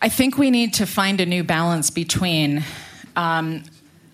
[0.00, 2.64] I think we need to find a new balance between
[3.16, 3.64] um,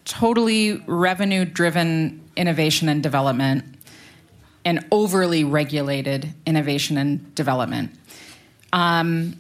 [0.05, 3.65] totally revenue-driven innovation and development
[4.65, 7.91] and overly regulated innovation and development.
[8.73, 9.37] Um,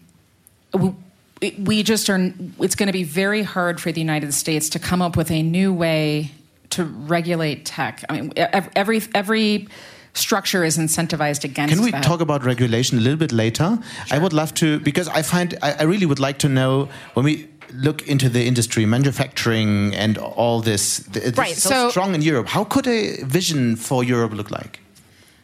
[1.58, 5.02] we just are it's going to be very hard for the united states to come
[5.02, 6.30] up with a new way
[6.70, 9.68] to regulate tech i mean every every
[10.14, 12.04] structure is incentivized against Can we that.
[12.04, 13.78] talk about regulation a little bit later?
[14.12, 17.24] I would love to, because I find, I, I really would like to know when
[17.24, 21.04] we look into the industry, manufacturing, and all this.
[21.16, 22.46] It's Right, so, so- strong in Europe.
[22.46, 24.78] How could a vision for Europe look like?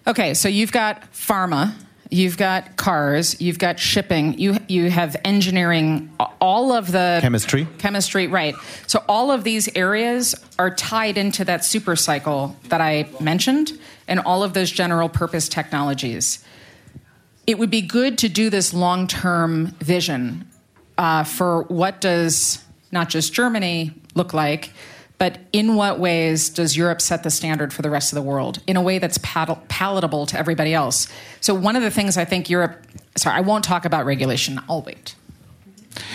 [0.06, 1.72] Okay, so you've got pharma,
[2.10, 7.66] you've got cars, you've got shipping, you you have engineering, all of the Chemistry.
[7.78, 8.54] chemistry, right?
[8.86, 14.20] So all of these areas are tied into that super cycle that I mentioned, and
[14.20, 16.44] all of those general purpose technologies.
[17.46, 20.48] It would be good to do this long term vision
[20.98, 24.72] uh, for what does not just Germany look like,
[25.18, 28.60] but in what ways does Europe set the standard for the rest of the world
[28.66, 31.08] in a way that's pal- palatable to everybody else?
[31.40, 32.84] So, one of the things I think Europe,
[33.16, 35.14] sorry, I won't talk about regulation, I'll wait.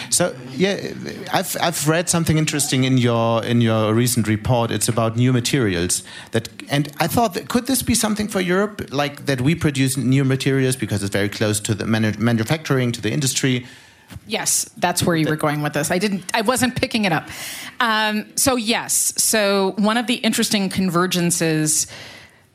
[0.10, 0.94] So yeah,
[1.34, 4.72] I've I've read something interesting in your in your recent report.
[4.72, 8.88] It's about new materials that, and I thought, that, could this be something for Europe,
[8.92, 13.02] like that we produce new materials because it's very close to the manu- manufacturing, to
[13.02, 13.66] the industry.
[14.28, 15.92] Yes, that's where you were going with this.
[15.92, 16.24] I didn't.
[16.34, 17.28] I wasn't picking it up.
[17.80, 19.14] Um, so yes.
[19.18, 21.88] So one of the interesting convergences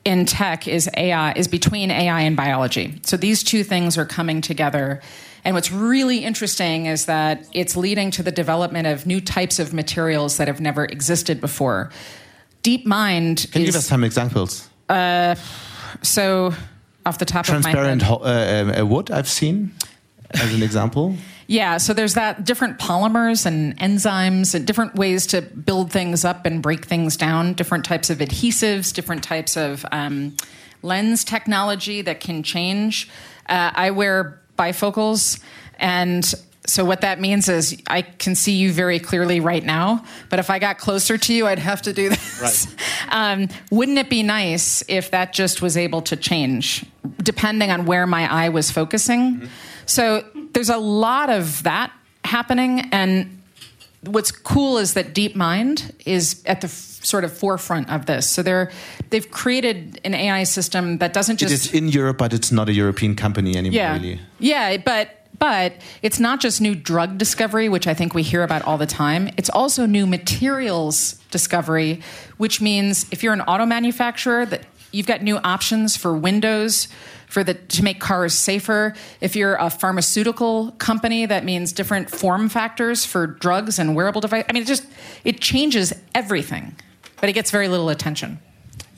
[0.04, 3.00] in tech is AI is between AI and biology.
[3.04, 5.00] So these two things are coming together.
[5.44, 9.72] And what's really interesting is that it's leading to the development of new types of
[9.72, 11.90] materials that have never existed before.
[12.62, 14.68] DeepMind Can you give us some examples?
[16.02, 16.54] so
[17.06, 18.72] off the top Transparent of my head.
[18.72, 19.72] ho- uh, uh, wood I've seen
[20.30, 21.14] as an example.
[21.50, 26.46] Yeah, so there's that different polymers and enzymes and different ways to build things up
[26.46, 30.36] and break things down, different types of adhesives, different types of um,
[30.84, 33.10] lens technology that can change.
[33.48, 35.40] Uh, I wear bifocals,
[35.80, 36.24] and
[36.68, 40.50] so what that means is I can see you very clearly right now, but if
[40.50, 42.40] I got closer to you, I'd have to do this.
[42.40, 42.76] Right.
[43.12, 46.84] Um, wouldn't it be nice if that just was able to change
[47.20, 49.48] depending on where my eye was focusing?
[49.84, 51.92] So there's a lot of that
[52.24, 53.40] happening, and
[54.04, 58.28] what's cool is that DeepMind is at the f- sort of forefront of this.
[58.28, 58.70] So they're
[59.10, 62.72] they've created an AI system that doesn't just It's in Europe, but it's not a
[62.72, 63.76] European company anymore.
[63.76, 63.92] yeah.
[63.94, 64.20] Really.
[64.38, 68.62] Yeah, but but it's not just new drug discovery, which I think we hear about
[68.62, 69.30] all the time.
[69.38, 72.00] It's also new materials discovery,
[72.36, 76.88] which means if you're an auto manufacturer that you've got new options for windows
[77.30, 78.92] for the to make cars safer.
[79.20, 84.44] If you're a pharmaceutical company, that means different form factors for drugs and wearable device.
[84.48, 84.86] I mean, it just
[85.24, 86.74] it changes everything,
[87.20, 88.38] but it gets very little attention.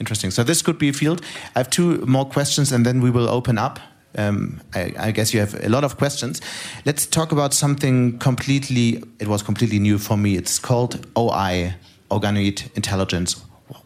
[0.01, 0.31] Interesting.
[0.31, 1.21] So this could be a field.
[1.55, 3.79] I have two more questions, and then we will open up.
[4.16, 6.40] Um, I, I guess you have a lot of questions.
[6.85, 9.03] Let's talk about something completely.
[9.18, 10.37] It was completely new for me.
[10.37, 11.75] It's called OI,
[12.11, 13.37] organoid intelligence.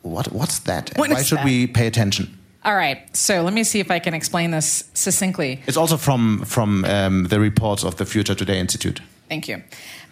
[0.02, 0.90] What, what's that?
[0.96, 1.44] What Why should that?
[1.44, 2.26] we pay attention?
[2.66, 5.61] All right, so let me see if I can explain this succinctly.
[5.68, 9.00] It's also from from um, the reports of the Future Today Institute.
[9.29, 9.62] Thank you.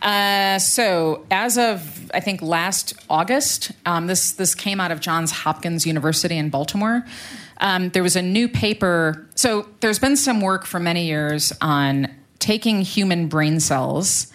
[0.00, 5.32] Uh, so, as of I think last August, um, this this came out of Johns
[5.32, 7.04] Hopkins University in Baltimore.
[7.58, 9.26] Um, there was a new paper.
[9.34, 12.06] So, there's been some work for many years on
[12.38, 14.32] taking human brain cells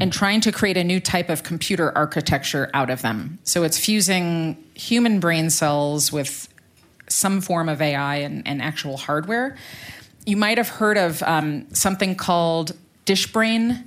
[0.00, 3.40] and trying to create a new type of computer architecture out of them.
[3.44, 6.48] So, it's fusing human brain cells with
[7.08, 9.56] some form of AI and, and actual hardware.
[10.26, 12.72] You might have heard of um, something called
[13.06, 13.84] DishBrain.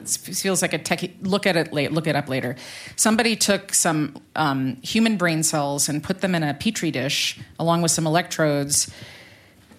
[0.00, 1.02] It feels like a tech.
[1.22, 1.92] Look at it late.
[1.92, 2.56] Look it up later.
[2.96, 7.82] Somebody took some um, human brain cells and put them in a petri dish along
[7.82, 8.90] with some electrodes,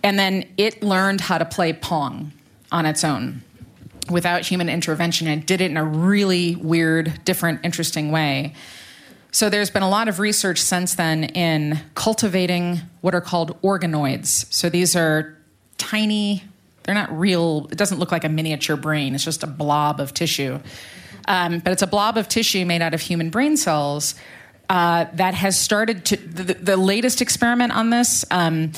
[0.04, 2.34] and then it learned how to play pong
[2.72, 3.42] on its own
[4.10, 8.54] without human intervention and did it in a really weird, different, interesting way.
[9.32, 14.52] So there's been a lot of research since then in cultivating what are called organoids.
[14.52, 15.38] So these are
[15.78, 16.44] tiny,
[16.84, 20.14] they're not real, it doesn't look like a miniature brain, it's just a blob of
[20.14, 20.60] tissue.
[21.28, 24.16] Um, but it's a blob of tissue made out of human brain cells
[24.68, 28.26] uh, that has started to, the, the latest experiment on this.
[28.32, 28.72] Um,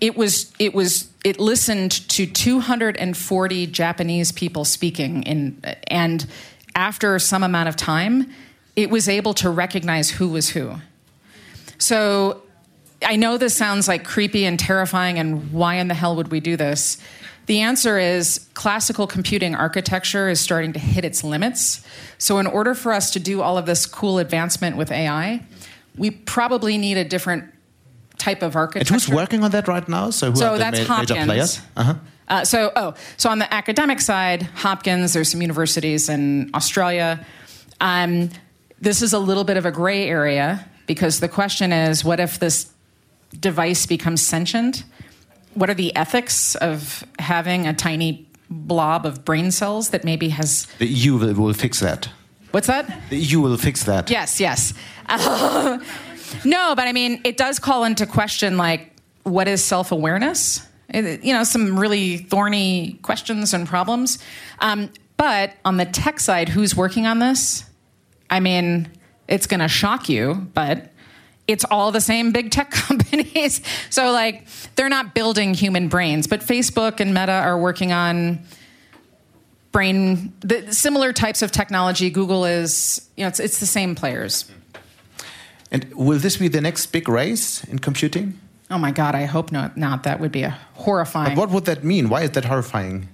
[0.00, 6.26] it was it was it listened to 240 Japanese people speaking in and
[6.74, 8.30] after some amount of time
[8.76, 10.76] it was able to recognize who was who.
[11.78, 12.42] So
[13.04, 16.40] I know this sounds like creepy and terrifying, and why in the hell would we
[16.40, 16.98] do this?
[17.46, 21.84] The answer is classical computing architecture is starting to hit its limits.
[22.16, 25.44] So, in order for us to do all of this cool advancement with AI,
[25.96, 27.52] we probably need a different
[28.18, 28.94] type of architecture.
[28.94, 30.10] And who's working on that right now?
[30.10, 31.60] So who So are the that's ma- major players?
[31.76, 31.94] Uh-huh.
[32.26, 37.24] Uh, so, oh, so on the academic side, Hopkins, there's some universities in Australia.
[37.80, 38.30] Um,
[38.80, 42.38] this is a little bit of a gray area because the question is what if
[42.38, 42.70] this
[43.38, 44.84] device becomes sentient,
[45.54, 50.66] what are the ethics of having a tiny blob of brain cells that maybe has.
[50.78, 52.08] The EU will, will fix that.
[52.50, 52.86] What's that?
[53.10, 54.10] The EU will fix that.
[54.10, 54.74] Yes, yes.
[55.06, 55.78] Uh,
[56.44, 58.92] no, but I mean, it does call into question like,
[59.24, 60.66] what is self awareness?
[60.92, 64.18] You know, some really thorny questions and problems.
[64.60, 67.64] Um, but on the tech side, who's working on this?
[68.34, 68.90] I mean,
[69.28, 70.90] it's going to shock you, but
[71.46, 73.60] it's all the same big tech companies.
[73.90, 78.40] so, like, they're not building human brains, but Facebook and Meta are working on
[79.70, 82.10] brain, the similar types of technology.
[82.10, 84.50] Google is, you know, it's, it's the same players.
[85.70, 88.40] And will this be the next big race in computing?
[88.68, 89.76] Oh my God, I hope not.
[89.76, 91.36] Not that would be a horrifying.
[91.36, 92.08] But what would that mean?
[92.08, 93.08] Why is that horrifying?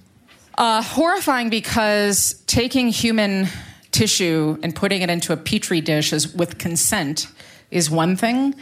[0.57, 3.47] Uh, horrifying because taking human
[3.91, 7.27] tissue and putting it into a petri dish is, with consent
[7.69, 8.55] is one thing.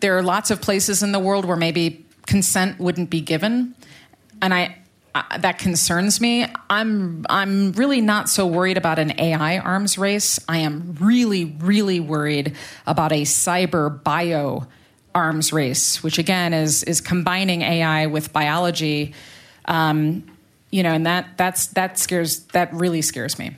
[0.00, 3.74] There are lots of places in the world where maybe consent wouldn't be given,
[4.40, 4.76] and I,
[5.38, 6.46] that concerns me.
[6.68, 10.38] I'm I'm really not so worried about an AI arms race.
[10.48, 12.56] I am really really worried
[12.86, 14.66] about a cyber bio
[15.14, 19.14] arms race, which again is is combining AI with biology.
[19.64, 20.24] Um,
[20.70, 23.56] you know, and that that's that scares that really scares me.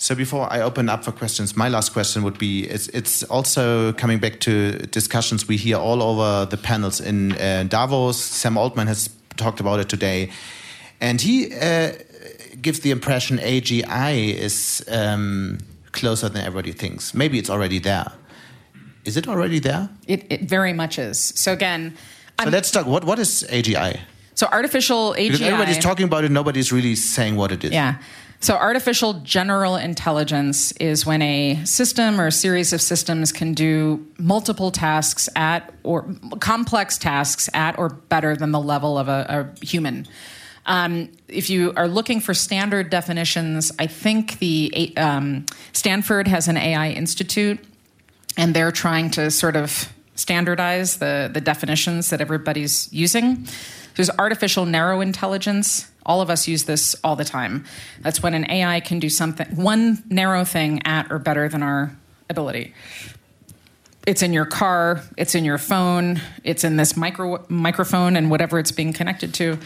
[0.00, 3.92] So before I open up for questions, my last question would be: It's, it's also
[3.94, 8.16] coming back to discussions we hear all over the panels in uh, Davos.
[8.16, 10.30] Sam Altman has talked about it today,
[11.00, 11.92] and he uh,
[12.62, 15.58] gives the impression AGI is um,
[15.90, 17.12] closer than everybody thinks.
[17.12, 18.12] Maybe it's already there.
[19.04, 19.88] Is it already there?
[20.06, 21.18] It, it very much is.
[21.18, 21.96] So again,
[22.38, 22.86] so I'm, let's talk.
[22.86, 23.98] What what is AGI?
[24.36, 25.26] So artificial AGI.
[25.26, 27.72] Because everybody's talking about it, nobody's really saying what it is.
[27.72, 27.96] Yeah.
[28.40, 34.06] So, artificial general intelligence is when a system or a series of systems can do
[34.16, 36.08] multiple tasks at or
[36.38, 40.06] complex tasks at or better than the level of a, a human.
[40.66, 46.56] Um, if you are looking for standard definitions, I think the um, Stanford has an
[46.56, 47.58] AI institute,
[48.36, 53.46] and they're trying to sort of standardize the, the definitions that everybody's using.
[53.94, 55.88] There's artificial narrow intelligence.
[56.04, 57.64] All of us use this all the time.
[58.00, 61.96] That's when an AI can do something, one narrow thing at or better than our
[62.28, 62.74] ability.
[64.06, 68.58] It's in your car, it's in your phone, it's in this micro, microphone and whatever
[68.58, 69.58] it's being connected to.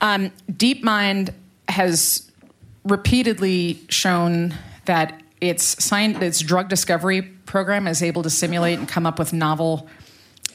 [0.00, 1.32] Um, DeepMind
[1.68, 2.30] has
[2.84, 4.54] repeatedly shown
[4.86, 9.32] that its, science, its drug discovery program is able to simulate and come up with
[9.32, 9.88] novel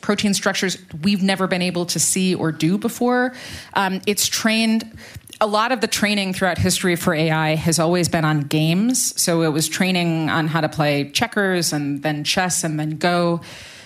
[0.02, 3.34] protein structures we've never been able to see or do before.
[3.74, 4.98] Um, it's trained.
[5.40, 9.20] A lot of the training throughout history for AI has always been on games.
[9.20, 13.42] So it was training on how to play checkers and then chess and then Go.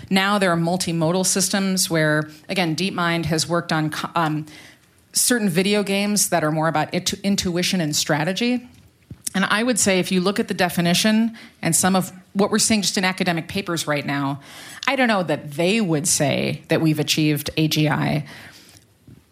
[0.09, 4.45] Now there are multimodal systems where, again, DeepMind has worked on um,
[5.13, 8.67] certain video games that are more about intu- intuition and strategy.
[9.33, 12.59] And I would say if you look at the definition and some of what we're
[12.59, 14.41] seeing just in academic papers right now,
[14.87, 18.27] I don't know that they would say that we've achieved AGI,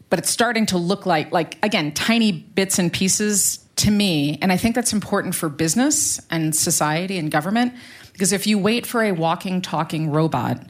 [0.09, 4.51] but it's starting to look like like again tiny bits and pieces to me, and
[4.51, 7.73] I think that's important for business and society and government
[8.13, 10.61] because if you wait for a walking talking robot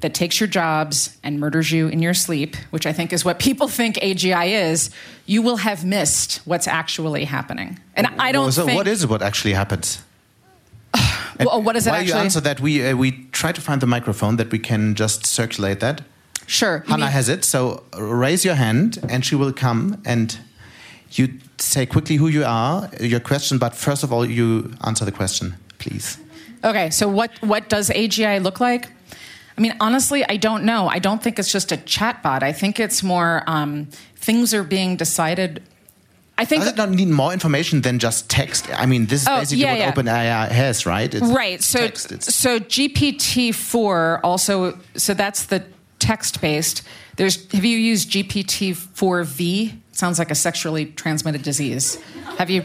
[0.00, 3.38] that takes your jobs and murders you in your sleep, which I think is what
[3.38, 4.90] people think AGI is,
[5.26, 7.80] you will have missed what's actually happening.
[7.94, 8.76] And I don't so think.
[8.76, 10.02] What is what actually happens?
[11.46, 12.18] well, what is it While actually?
[12.18, 15.26] you answer that, we uh, we try to find the microphone that we can just
[15.26, 16.02] circulate that.
[16.46, 16.82] Sure.
[16.86, 20.38] Hannah mean, has it, so raise your hand, and she will come and
[21.12, 21.28] you
[21.58, 25.54] say quickly who you are, your question, but first of all, you answer the question,
[25.78, 26.18] please.
[26.64, 28.88] Okay, so what what does AGI look like?
[29.56, 30.88] I mean, honestly, I don't know.
[30.88, 32.42] I don't think it's just a chatbot.
[32.42, 35.62] I think it's more um, things are being decided.
[36.40, 38.70] I think Does it not need more information than just text?
[38.72, 40.46] I mean, this is Oh, basically yeah, what yeah.
[40.46, 41.12] OpenAI has, right?
[41.12, 41.60] It's right.
[41.60, 44.78] So text, so GPT four also.
[44.94, 45.64] So that's the
[45.98, 46.82] text based.
[47.16, 49.74] There's have you used GPT four V?
[49.90, 51.96] Sounds like a sexually transmitted disease.
[52.38, 52.62] Have you?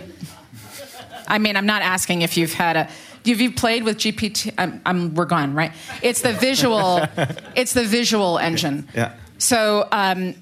[1.28, 2.84] I mean, I'm not asking if you've had a.
[3.26, 4.54] Have you played with GPT?
[4.58, 5.72] I'm, I'm, we're gone, right?
[6.02, 7.02] It's the visual.
[7.56, 8.88] it's the visual engine.
[8.94, 9.16] Yeah.
[9.40, 10.36] So, um,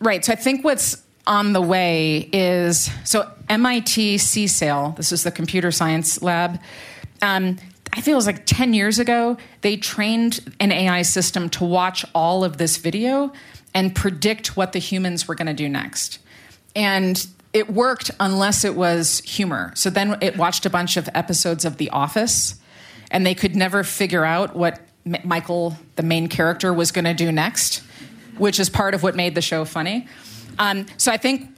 [0.00, 0.24] right.
[0.24, 4.96] So I think what's on the way is so MIT CSAIL.
[4.96, 6.60] This is the computer science lab.
[7.22, 7.58] Um,
[7.92, 12.04] I feel it was like 10 years ago, they trained an AI system to watch
[12.14, 13.32] all of this video
[13.72, 16.18] and predict what the humans were going to do next.
[16.74, 19.72] And it worked unless it was humor.
[19.76, 22.56] So then it watched a bunch of episodes of The Office,
[23.12, 27.14] and they could never figure out what M- Michael, the main character, was going to
[27.14, 27.82] do next,
[28.38, 30.08] which is part of what made the show funny.
[30.58, 31.48] Um, so I think,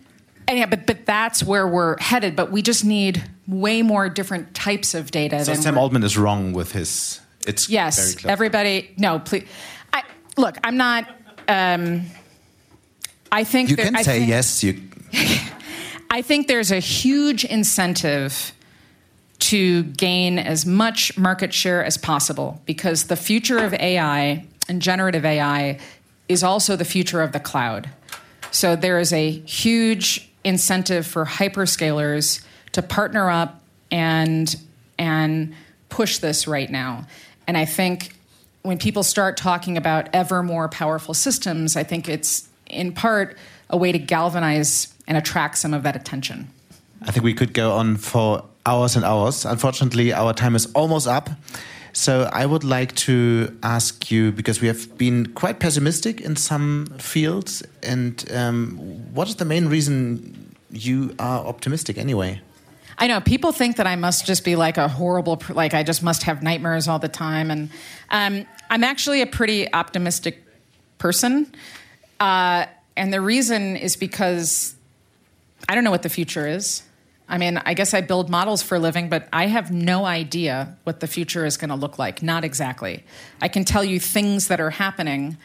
[0.51, 2.37] yeah, but but that's where we're headed.
[2.37, 5.45] But we just need way more different types of data.
[5.45, 7.21] So Sam Altman is wrong with his.
[7.47, 8.91] It's Yes, everybody.
[8.99, 9.45] No, please.
[9.93, 10.03] I,
[10.37, 11.09] look, I'm not.
[11.49, 12.03] Um,
[13.31, 14.63] I think You there- can I say think- yes.
[14.65, 14.83] You
[16.11, 18.53] I think there's a huge incentive
[19.39, 25.25] to gain as much market share as possible because the future of AI and generative
[25.25, 25.79] AI
[26.29, 27.89] is also the future of the cloud.
[28.51, 34.55] So there is a huge incentive for hyperscalers to partner up and
[34.99, 35.55] and
[35.89, 37.07] push this right now.
[37.47, 38.13] And I think
[38.63, 43.37] when people start talking about ever more powerful systems, I think it's in part
[43.71, 46.49] a way to galvanize and attract some of that attention.
[47.03, 49.45] I think we could go on for hours and hours.
[49.45, 51.31] Unfortunately, our time is almost up.
[51.97, 56.89] So I would like to ask you because we have been quite pessimistic in some
[56.99, 58.77] fields, and um,
[59.15, 62.43] what is the main reason you are optimistic anyway?
[62.99, 66.03] I know people think that I must just be like a horrible, like I just
[66.03, 67.71] must have nightmares all the time, and
[68.11, 70.45] um, I'm actually a pretty optimistic
[70.99, 71.51] person.
[72.21, 74.75] Uh, and the reason is because
[75.67, 76.83] I don't know what the future is.
[77.29, 80.77] I mean, I guess I build models for a living, but I have no idea
[80.85, 82.23] what the future is going to look like.
[82.23, 83.03] Not exactly.
[83.41, 85.37] I can tell you things that are happening,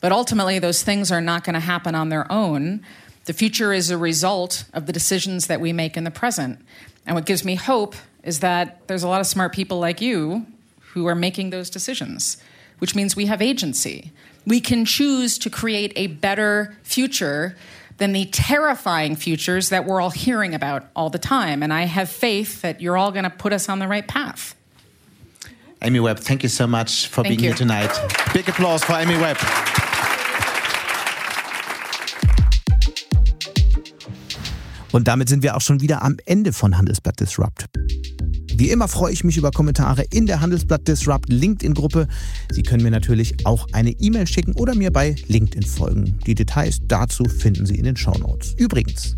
[0.00, 2.80] but ultimately, those things are not going to happen on their own.
[3.26, 6.60] The future is a result of the decisions that we make in the present.
[7.06, 10.46] And what gives me hope is that there's a lot of smart people like you
[10.92, 12.36] who are making those decisions,
[12.78, 14.12] which means we have agency.
[14.46, 17.56] We can choose to create a better future
[17.98, 21.62] than the terrifying futures that we're all hearing about all the time.
[21.62, 24.54] And I have faith that you're all going to put us on the right path.
[25.82, 27.46] Amy Webb, thank you so much for Thank being you.
[27.46, 27.90] here tonight.
[28.32, 29.38] Big applause for Amy Webb.
[34.90, 37.66] Und damit sind wir auch schon wieder am Ende von Handelsblatt Disrupt.
[38.58, 42.08] Wie immer freue ich mich über Kommentare in der Handelsblatt Disrupt LinkedIn-Gruppe.
[42.50, 46.18] Sie können mir natürlich auch eine E-Mail schicken oder mir bei LinkedIn folgen.
[46.26, 48.54] Die Details dazu finden Sie in den Shownotes.
[48.56, 49.14] Übrigens,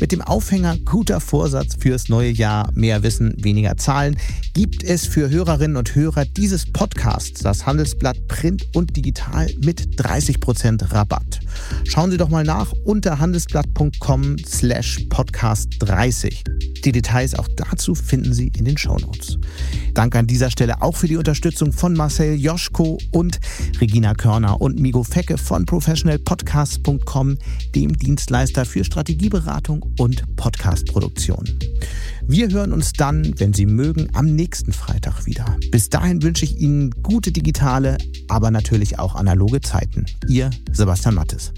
[0.00, 4.16] mit dem Aufhänger guter Vorsatz fürs neue Jahr, mehr Wissen, weniger Zahlen,
[4.54, 10.92] gibt es für Hörerinnen und Hörer dieses Podcasts das Handelsblatt Print und Digital mit 30%
[10.92, 11.40] Rabatt.
[11.82, 16.44] Schauen Sie doch mal nach unter handelsblatt.com slash podcast 30.
[16.84, 19.38] Die Details auch dazu finden Sie in den Shownotes.
[19.94, 23.40] Danke an dieser Stelle auch für die Unterstützung von Marcel Joschko und
[23.80, 27.38] Regina Körner und Migo Fecke von professionalpodcasts.com,
[27.74, 31.58] dem Dienstleister für Strategieberatung und Podcastproduktion.
[32.26, 35.56] Wir hören uns dann, wenn Sie mögen, am nächsten Freitag wieder.
[35.70, 37.96] Bis dahin wünsche ich Ihnen gute digitale,
[38.28, 40.04] aber natürlich auch analoge Zeiten.
[40.28, 41.52] Ihr Sebastian Mattes.